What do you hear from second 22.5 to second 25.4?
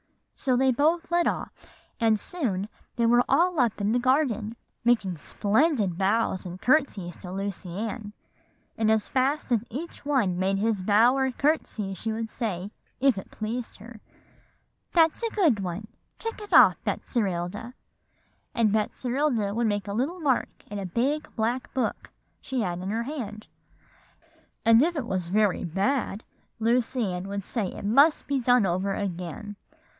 had in her hand. And if it was